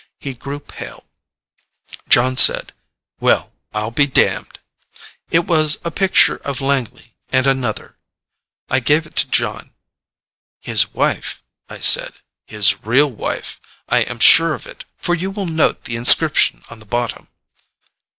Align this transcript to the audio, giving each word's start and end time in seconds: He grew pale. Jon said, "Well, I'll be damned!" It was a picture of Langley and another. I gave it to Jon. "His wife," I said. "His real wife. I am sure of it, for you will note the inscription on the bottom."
He 0.19 0.33
grew 0.33 0.59
pale. 0.59 1.05
Jon 2.09 2.35
said, 2.35 2.73
"Well, 3.19 3.53
I'll 3.71 3.91
be 3.91 4.07
damned!" 4.07 4.57
It 5.29 5.45
was 5.45 5.77
a 5.85 5.91
picture 5.91 6.37
of 6.37 6.59
Langley 6.59 7.13
and 7.29 7.45
another. 7.45 7.97
I 8.67 8.79
gave 8.79 9.05
it 9.05 9.15
to 9.17 9.27
Jon. 9.29 9.75
"His 10.59 10.91
wife," 10.91 11.43
I 11.69 11.81
said. 11.81 12.13
"His 12.47 12.83
real 12.83 13.11
wife. 13.11 13.61
I 13.89 13.99
am 13.99 14.17
sure 14.17 14.55
of 14.55 14.65
it, 14.65 14.85
for 14.97 15.13
you 15.13 15.29
will 15.29 15.45
note 15.45 15.83
the 15.83 15.97
inscription 15.97 16.63
on 16.71 16.79
the 16.79 16.87
bottom." 16.89 17.27